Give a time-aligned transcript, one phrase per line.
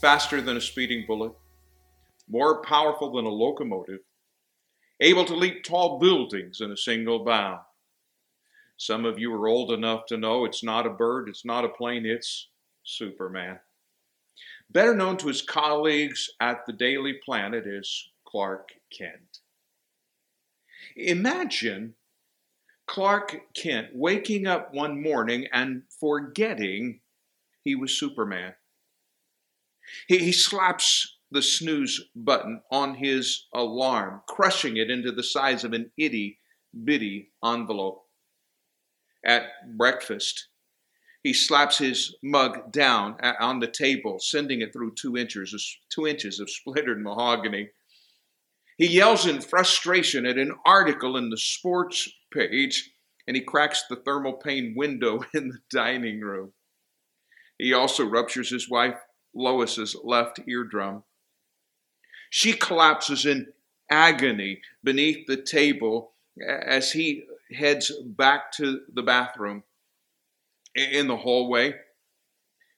[0.00, 1.32] faster than a speeding bullet,
[2.28, 4.00] more powerful than a locomotive,
[5.00, 7.60] able to leap tall buildings in a single bound.
[8.76, 11.68] Some of you are old enough to know it's not a bird, it's not a
[11.68, 12.48] plane, it's
[12.84, 13.58] Superman.
[14.70, 19.40] Better known to his colleagues at the Daily Planet as Clark Kent.
[20.94, 21.94] Imagine
[22.86, 27.00] Clark Kent waking up one morning and forgetting
[27.64, 28.54] he was Superman.
[30.06, 35.72] He, he slaps the snooze button on his alarm, crushing it into the size of
[35.72, 36.40] an itty
[36.84, 38.04] bitty envelope.
[39.24, 40.48] At breakfast,
[41.22, 46.40] he slaps his mug down on the table, sending it through two inches, two inches
[46.40, 47.70] of splintered mahogany.
[48.76, 52.90] He yells in frustration at an article in the sports page,
[53.26, 56.52] and he cracks the thermal pane window in the dining room.
[57.58, 58.94] He also ruptures his wife
[59.38, 61.04] Lois's left eardrum.
[62.30, 63.52] She collapses in
[63.90, 66.12] agony beneath the table
[66.46, 67.24] as he
[67.56, 69.62] heads back to the bathroom.
[70.74, 71.74] In the hallway,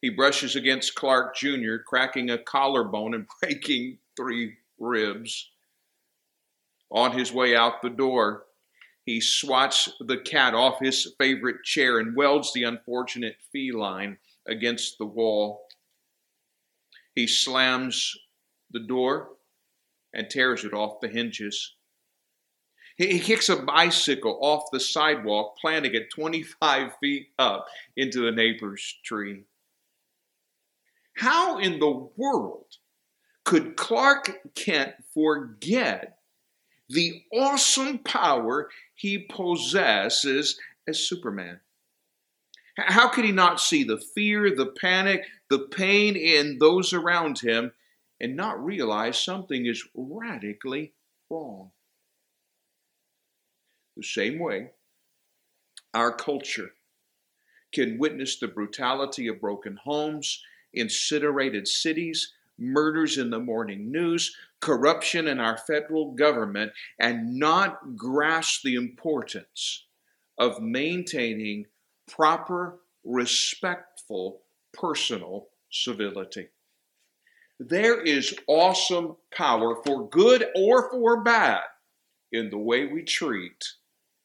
[0.00, 5.50] he brushes against Clark Jr., cracking a collarbone and breaking three ribs.
[6.90, 8.44] On his way out the door,
[9.04, 15.06] he swats the cat off his favorite chair and welds the unfortunate feline against the
[15.06, 15.65] wall.
[17.16, 18.14] He slams
[18.70, 19.30] the door
[20.12, 21.74] and tears it off the hinges.
[22.98, 28.98] He, kicks a bicycle off the sidewalk, planting it 25 feet up into the neighbor's
[29.04, 29.44] tree.
[31.16, 32.66] How in the world
[33.44, 36.18] could Clark Kent forget
[36.88, 41.60] the awesome power he possesses as Superman?
[42.76, 47.72] How could he not see the fear, the panic, the pain in those around him
[48.20, 50.92] and not realize something is radically
[51.30, 51.70] wrong?
[53.96, 54.70] The same way,
[55.94, 56.72] our culture
[57.72, 60.42] can witness the brutality of broken homes,
[60.74, 68.62] incinerated cities, murders in the morning news, corruption in our federal government, and not grasp
[68.62, 69.86] the importance
[70.38, 71.64] of maintaining
[72.10, 76.48] proper, respectful personal civility.
[77.58, 81.62] There is awesome power for good or for bad
[82.32, 83.64] in the way we treat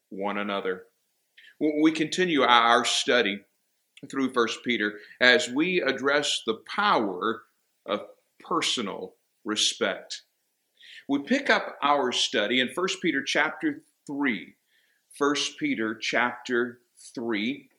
[0.09, 0.83] one another.
[1.59, 3.41] We continue our study
[4.09, 7.43] through First Peter as we address the power
[7.85, 8.01] of
[8.39, 9.15] personal
[9.45, 10.23] respect.
[11.07, 14.55] We pick up our study in First Peter chapter 3.
[15.17, 16.79] 1 Peter chapter
[17.15, 17.69] 3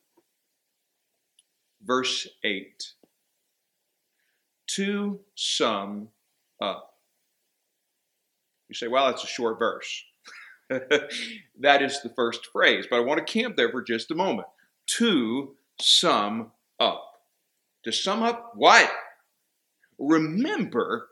[1.84, 2.94] verse 8.
[4.69, 6.09] To sum
[6.60, 6.94] up.
[8.69, 10.04] You say, well, that's a short verse.
[10.71, 14.48] that is the first phrase, but I want to camp there for just a moment.
[14.98, 17.04] To sum up.
[17.84, 18.91] To sum up what?
[19.98, 21.09] Remember,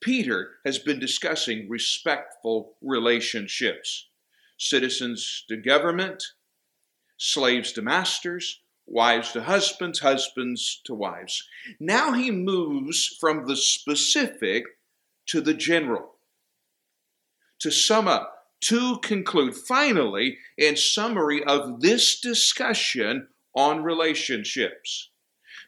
[0.00, 4.08] Peter has been discussing respectful relationships
[4.58, 6.22] citizens to government,
[7.16, 11.46] slaves to masters, wives to husbands, husbands to wives.
[11.80, 14.64] Now he moves from the specific
[15.26, 16.14] to the general.
[17.60, 25.10] To sum up, to conclude, finally, in summary of this discussion on relationships,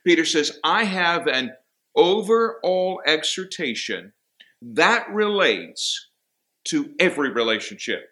[0.05, 1.53] Peter says, I have an
[1.95, 4.13] overall exhortation
[4.61, 6.09] that relates
[6.65, 8.11] to every relationship.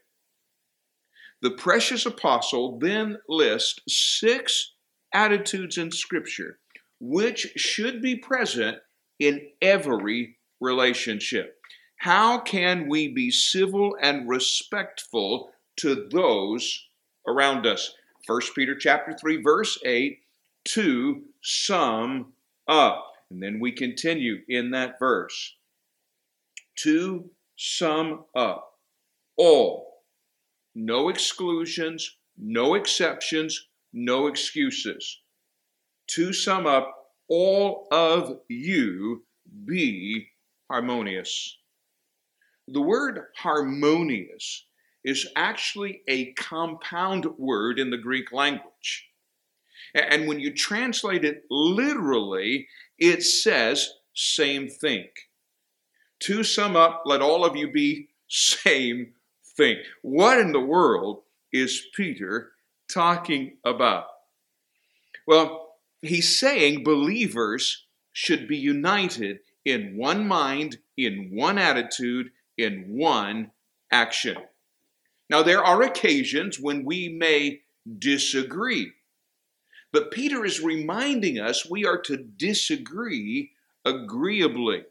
[1.42, 4.73] The precious apostle then lists six
[5.14, 6.58] attitudes in Scripture,
[7.00, 8.78] which should be present
[9.18, 11.56] in every relationship.
[11.96, 16.88] How can we be civil and respectful to those
[17.26, 17.94] around us?
[18.26, 20.18] 1 Peter chapter 3 verse 8
[20.64, 22.32] to sum
[22.68, 23.12] up.
[23.30, 25.54] And then we continue in that verse.
[26.78, 28.78] To sum up.
[29.36, 30.02] All.
[30.74, 35.20] No exclusions, no exceptions, no excuses.
[36.08, 36.92] To sum up,
[37.28, 39.24] all of you
[39.64, 40.28] be
[40.70, 41.56] harmonious.
[42.68, 44.66] The word harmonious
[45.04, 49.08] is actually a compound word in the Greek language.
[49.94, 52.66] And when you translate it literally,
[52.98, 55.06] it says same thing.
[56.20, 59.12] To sum up, let all of you be same
[59.56, 59.76] thing.
[60.02, 62.53] What in the world is Peter
[62.94, 64.04] talking about?
[65.26, 73.50] Well, he's saying believers should be united in one mind, in one attitude, in one
[73.90, 74.36] action.
[75.28, 77.62] Now, there are occasions when we may
[77.98, 78.92] disagree,
[79.92, 83.52] but Peter is reminding us we are to disagree
[83.84, 84.84] agreeably.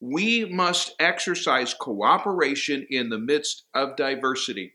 [0.00, 4.73] We must exercise cooperation in the midst of diversity.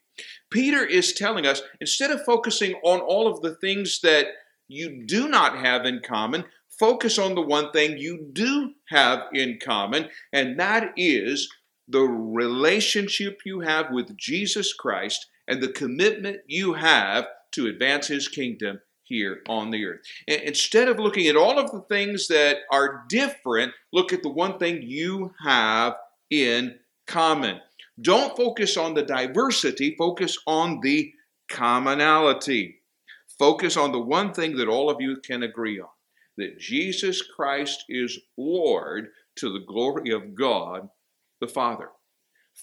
[0.50, 4.28] Peter is telling us instead of focusing on all of the things that
[4.68, 6.46] you do not have in common,
[6.80, 11.50] focus on the one thing you do have in common, and that is
[11.88, 18.28] the relationship you have with Jesus Christ and the commitment you have to advance his
[18.28, 20.02] kingdom here on the earth.
[20.28, 24.60] Instead of looking at all of the things that are different, look at the one
[24.60, 25.96] thing you have
[26.30, 26.78] in
[27.08, 27.60] common.
[28.02, 31.12] Don't focus on the diversity, focus on the
[31.50, 32.82] commonality.
[33.38, 35.88] Focus on the one thing that all of you can agree on
[36.38, 40.90] that Jesus Christ is Lord to the glory of God
[41.42, 41.90] the Father.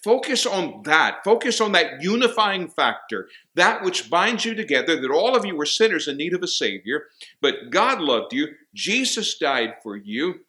[0.05, 1.25] Focus on that.
[1.25, 5.67] Focus on that unifying factor, that which binds you together, that all of you were
[5.67, 7.05] sinners in need of a Savior,
[7.41, 8.49] but God loved you.
[8.75, 10.41] Jesus died for you.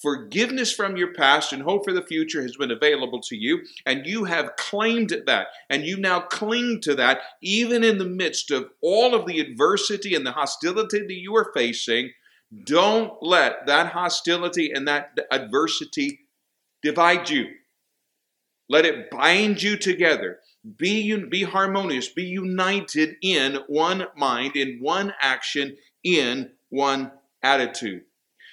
[0.00, 4.06] Forgiveness from your past and hope for the future has been available to you, and
[4.06, 8.70] you have claimed that, and you now cling to that, even in the midst of
[8.80, 12.12] all of the adversity and the hostility that you are facing.
[12.64, 16.20] Don't let that hostility and that adversity
[16.80, 17.46] divide you.
[18.68, 20.38] Let it bind you together.
[20.76, 22.08] Be, be harmonious.
[22.08, 27.10] Be united in one mind, in one action, in one
[27.42, 28.02] attitude.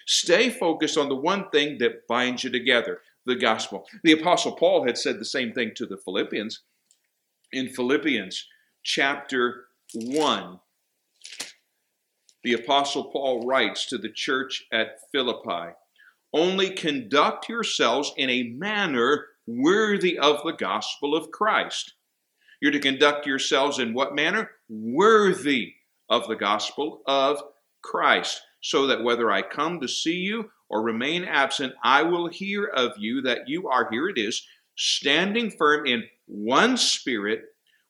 [0.06, 3.88] Stay focused on the one thing that binds you together the gospel.
[4.04, 6.62] The Apostle Paul had said the same thing to the Philippians.
[7.52, 8.48] In Philippians
[8.84, 10.60] chapter 1,
[12.44, 15.74] the Apostle Paul writes to the church at Philippi
[16.31, 21.94] Only conduct yourselves in a manner worthy of the gospel of Christ.
[22.62, 24.51] You're to conduct yourselves in what manner?
[24.69, 25.74] Worthy
[26.10, 27.42] of the gospel of
[27.81, 32.66] Christ, so that whether I come to see you or remain absent, I will hear
[32.66, 34.42] of you that you are, here it is,
[34.76, 37.44] standing firm in one spirit,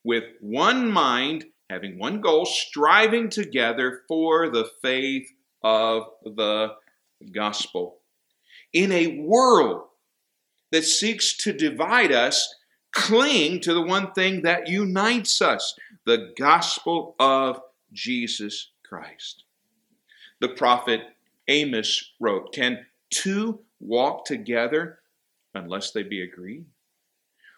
[0.03, 5.29] with one mind, having one goal, striving together for the faith
[5.63, 6.73] of the
[7.31, 7.99] gospel.
[8.73, 9.83] In a world
[10.73, 12.53] that seeks to divide us,
[12.91, 15.73] cling to the one thing that unites us
[16.05, 17.61] the gospel of
[17.93, 19.44] Jesus Christ.
[20.41, 21.01] The prophet
[21.47, 24.99] Amos wrote Can two walk together
[25.53, 26.65] unless they be agreed?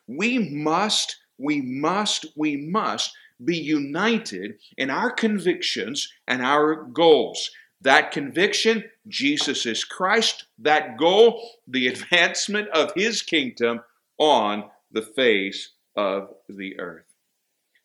[0.08, 3.14] We must, we must, we must
[3.44, 7.52] be united in our convictions and our goals.
[7.82, 10.46] That conviction, Jesus is Christ.
[10.58, 13.82] That goal, the advancement of his kingdom
[14.18, 17.06] on the face of the earth.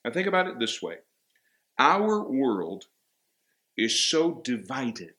[0.04, 0.96] Now, think about it this way
[1.78, 2.86] our world
[3.76, 5.14] is so divided.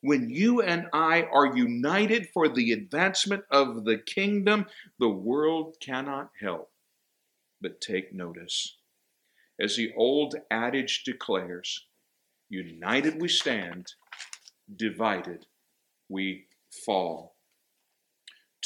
[0.00, 4.66] When you and I are united for the advancement of the kingdom,
[4.98, 6.70] the world cannot help
[7.60, 8.76] but take notice.
[9.60, 11.86] As the old adage declares,
[12.48, 13.92] United we stand,
[14.74, 15.46] divided
[16.08, 16.46] we
[16.86, 17.36] fall.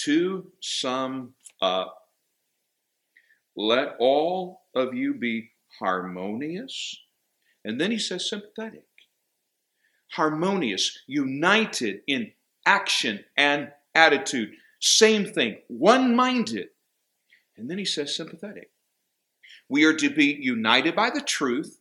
[0.04, 1.96] To sum up,
[3.56, 5.50] let all of you be
[5.80, 6.98] harmonious.
[7.64, 8.86] And then he says sympathetic.
[10.12, 12.32] Harmonious, united in
[12.66, 14.52] action and attitude.
[14.80, 16.68] Same thing, one minded.
[17.56, 18.70] And then he says sympathetic.
[19.68, 21.78] We are to be united by the truth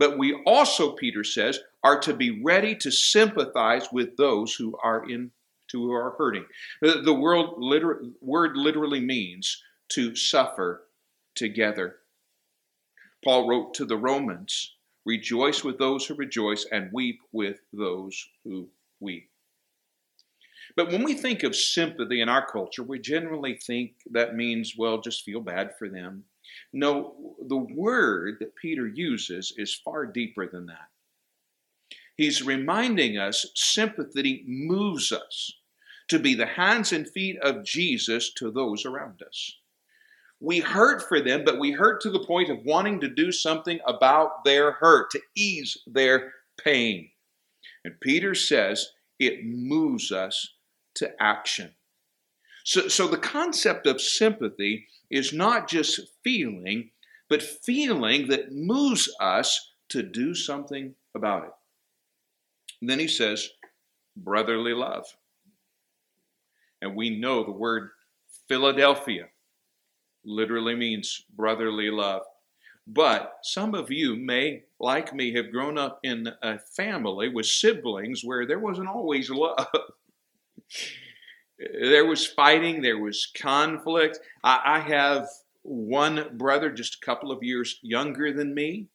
[0.00, 5.08] but we also, Peter says, are to be ready to sympathize with those who are
[5.08, 5.30] in
[5.70, 6.46] who are hurting.
[6.80, 10.86] The, the word, liter, word literally means to suffer
[11.36, 11.96] together.
[13.22, 14.74] Paul wrote to the Romans,
[15.04, 18.68] rejoice with those who rejoice and weep with those who
[19.00, 19.30] weep.
[20.76, 25.00] But when we think of sympathy in our culture, we generally think that means, well,
[25.00, 26.24] just feel bad for them.
[26.72, 30.88] No, the word that Peter uses is far deeper than that.
[32.16, 35.52] He's reminding us sympathy moves us
[36.08, 39.56] to be the hands and feet of Jesus to those around us.
[40.40, 43.78] We hurt for them, but we hurt to the point of wanting to do something
[43.86, 46.32] about their hurt, to ease their
[46.62, 47.10] pain.
[47.84, 50.54] And Peter says it moves us
[50.94, 51.74] to action.
[52.64, 56.90] So, so the concept of sympathy is not just feeling,
[57.28, 61.52] but feeling that moves us to do something about it.
[62.80, 63.50] And then he says,
[64.16, 65.04] brotherly love.
[66.80, 67.90] And we know the word
[68.48, 69.28] Philadelphia
[70.24, 72.22] literally means brotherly love.
[72.86, 78.22] But some of you may, like me, have grown up in a family with siblings
[78.24, 79.66] where there wasn't always love.
[81.58, 84.18] there was fighting, there was conflict.
[84.42, 85.28] I, I, have
[85.62, 88.88] one brother just a couple of years younger than me,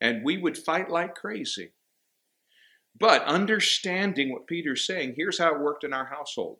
[0.00, 1.70] and we would fight like crazy.
[2.98, 6.58] But understanding what Peter's saying, here's how it worked in our household.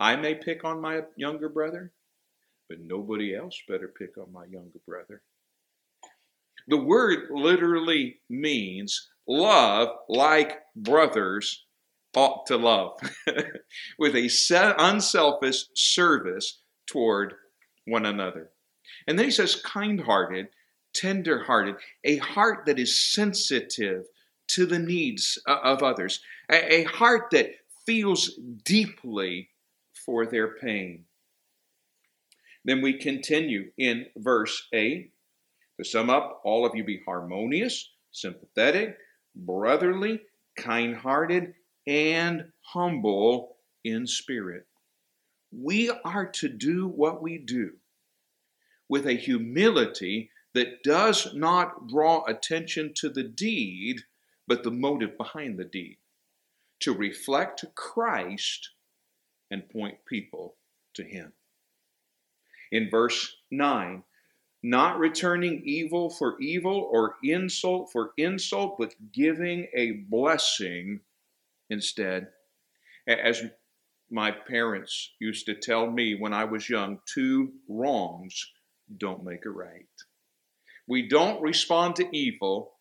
[0.00, 1.92] I may pick on my younger brother,
[2.70, 5.20] but nobody else better pick on my younger brother.
[6.68, 11.64] The word literally means love like brothers
[12.16, 12.98] ought to love,
[13.98, 14.30] with a
[14.78, 17.34] unselfish service toward
[17.86, 18.50] one another.
[19.06, 20.48] And then he says, kind hearted,
[20.94, 21.74] tender hearted,
[22.04, 24.04] a heart that is sensitive
[24.48, 27.50] to the needs uh, of others, a heart that
[27.84, 29.48] feels deeply
[29.92, 31.04] for their pain.
[32.64, 35.12] Then we continue in verse 8.
[35.78, 38.96] To sum up, all of you be harmonious, sympathetic,
[39.34, 40.20] brotherly,
[40.56, 41.54] kind hearted,
[41.86, 44.66] and humble in spirit.
[45.52, 47.72] We are to do what we do
[48.88, 54.00] with a humility that does not draw attention to the deed,
[54.46, 55.96] but the motive behind the deed.
[56.80, 58.70] To reflect Christ
[59.50, 60.56] and point people
[60.94, 61.32] to Him.
[62.72, 64.02] In verse 9,
[64.62, 71.00] not returning evil for evil or insult for insult, but giving a blessing
[71.70, 72.28] instead.
[73.08, 73.42] As
[74.10, 78.52] my parents used to tell me when I was young, two wrongs
[78.98, 79.86] don't make a right.
[80.86, 82.72] We don't respond to evil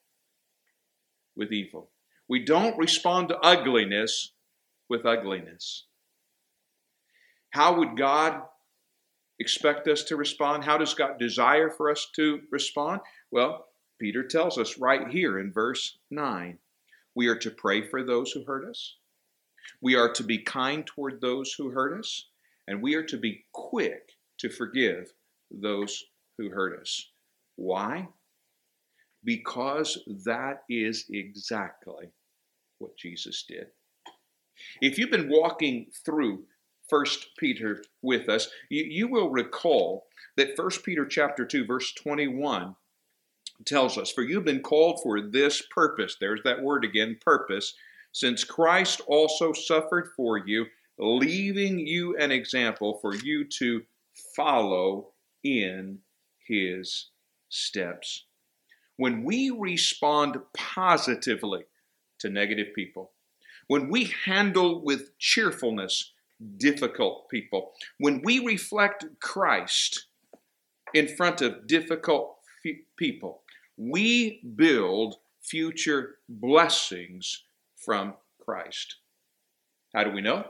[1.35, 1.91] with evil.
[2.27, 4.31] We don't respond to ugliness
[4.89, 5.85] with ugliness.
[7.51, 8.41] How would God
[9.39, 10.63] expect us to respond?
[10.63, 13.01] How does God desire for us to respond?
[13.31, 13.67] Well,
[13.99, 16.57] Peter tells us right here in verse 9
[17.15, 18.95] we are to pray for those who hurt us,
[19.81, 22.27] we are to be kind toward those who hurt us,
[22.67, 25.11] and we are to be quick to forgive
[25.51, 26.05] those
[26.37, 27.09] who hurt us.
[27.55, 28.07] Why?
[29.23, 32.11] Because that is exactly
[32.77, 33.67] what Jesus did.
[34.81, 36.43] If you've been walking through
[36.89, 42.75] First Peter with us, you, you will recall that First Peter chapter 2, verse 21
[43.65, 46.17] tells us, For you've been called for this purpose.
[46.19, 47.73] There's that word again, purpose.
[48.11, 50.65] Since Christ also suffered for you,
[50.97, 53.83] leaving you an example for you to
[54.35, 55.09] follow
[55.43, 55.99] in
[56.45, 57.09] his
[57.49, 58.25] steps.
[58.97, 61.63] When we respond positively
[62.19, 63.11] to negative people,
[63.67, 66.11] when we handle with cheerfulness
[66.57, 67.71] difficult people.
[67.99, 70.05] When we reflect Christ
[70.93, 72.37] in front of difficult
[72.97, 73.41] people,
[73.77, 77.43] we build future blessings
[77.77, 78.97] from Christ.
[79.93, 80.45] How do we know?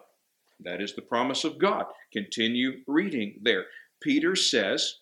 [0.60, 1.86] That is the promise of God.
[2.12, 3.66] Continue reading there.
[4.02, 4.96] Peter says,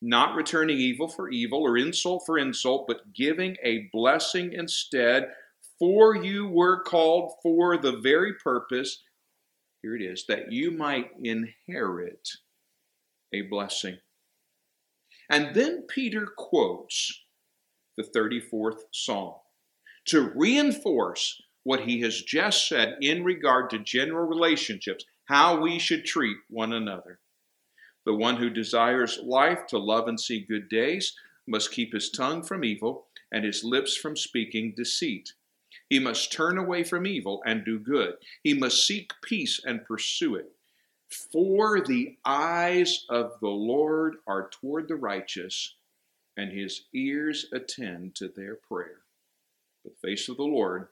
[0.00, 5.28] not returning evil for evil or insult for insult, but giving a blessing instead.
[5.78, 9.02] For you were called for the very purpose
[9.82, 12.28] here it is, that you might inherit
[13.32, 13.98] a blessing.
[15.30, 17.24] And then Peter quotes
[17.96, 19.34] the 34th Psalm
[20.06, 26.04] to reinforce what he has just said in regard to general relationships, how we should
[26.04, 27.20] treat one another.
[28.06, 31.14] The one who desires life to love and see good days
[31.46, 35.34] must keep his tongue from evil and his lips from speaking deceit.
[35.88, 38.14] He must turn away from evil and do good.
[38.42, 40.52] He must seek peace and pursue it.
[41.08, 45.76] For the eyes of the Lord are toward the righteous,
[46.36, 49.00] and his ears attend to their prayer.
[49.84, 50.88] The face of the Lord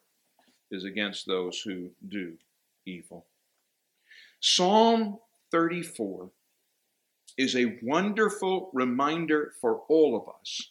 [0.70, 2.38] is against those who do
[2.86, 3.26] evil.
[4.40, 5.18] Psalm
[5.50, 6.30] 34
[7.36, 10.70] is a wonderful reminder for all of us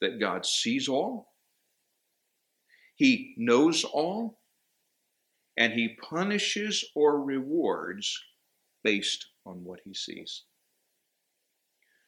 [0.00, 1.31] that God sees all,
[2.94, 4.38] he knows all,
[5.56, 8.18] and he punishes or rewards
[8.82, 10.44] based on what he sees.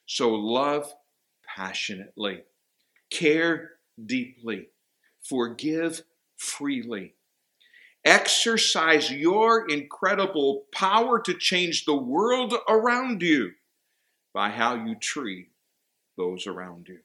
[0.06, 0.92] So love
[1.56, 2.42] passionately,
[3.10, 3.72] care
[4.04, 4.68] deeply,
[5.22, 6.02] forgive
[6.36, 7.14] freely.
[8.04, 13.52] Exercise your incredible power to change the world around you
[14.34, 15.48] by how you treat
[16.18, 16.98] those around you.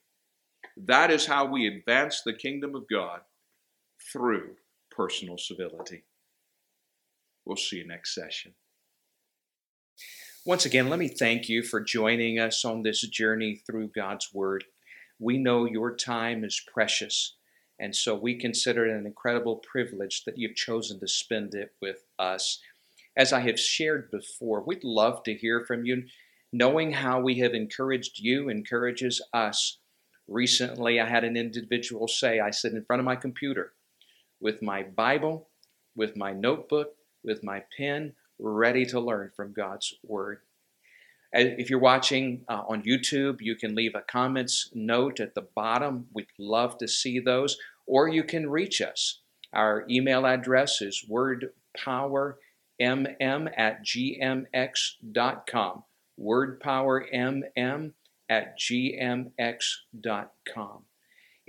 [0.75, 3.21] That is how we advance the kingdom of God
[4.11, 4.55] through
[4.91, 6.03] personal civility.
[7.45, 8.53] We'll see you next session.
[10.45, 14.63] Once again, let me thank you for joining us on this journey through God's Word.
[15.19, 17.35] We know your time is precious,
[17.79, 22.05] and so we consider it an incredible privilege that you've chosen to spend it with
[22.17, 22.61] us.
[23.17, 26.03] As I have shared before, we'd love to hear from you.
[26.53, 29.79] Knowing how we have encouraged you encourages us.
[30.27, 33.73] Recently, I had an individual say, I sit in front of my computer
[34.39, 35.49] with my Bible,
[35.95, 36.93] with my notebook,
[37.23, 40.39] with my pen, ready to learn from God's Word.
[41.31, 46.07] If you're watching uh, on YouTube, you can leave a comments note at the bottom.
[46.13, 47.57] We'd love to see those.
[47.85, 49.19] Or you can reach us.
[49.53, 52.33] Our email address is wordpowermm
[52.79, 54.53] at gmx.com.
[56.19, 57.93] Wordpowermm
[58.29, 59.29] at gmx.com.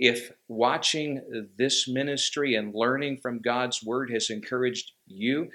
[0.01, 1.21] If watching
[1.59, 5.51] this ministry and learning from God's Word has encouraged you,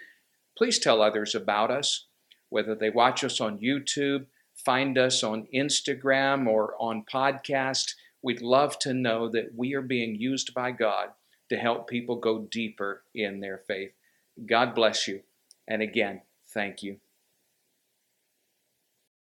[0.56, 2.06] please tell others about us,
[2.48, 7.94] whether they watch us on YouTube, find us on Instagram, or on podcast.
[8.22, 11.08] We'd love to know that we are being used by God
[11.48, 13.94] to help people go deeper in their faith.
[14.46, 15.22] God bless you.
[15.66, 16.22] And again,
[16.54, 16.98] thank you.